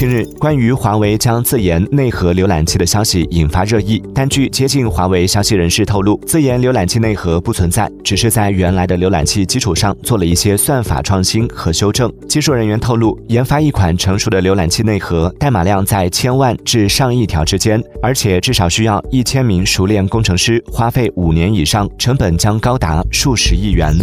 [0.00, 4.02] 近日关于华为将自研内核浏览器的消息引发热议。
[4.14, 23.94] 但据接近华为消息人士透露自研浏览器内核不存在只是在原来的浏览器基础上做了一些算法创新和修正技术人员透露研发一款成熟的浏览器内核代码量在千万至上亿条之间而且至少需要一千名熟练工程师花费五年以上成本将高达数十亿元。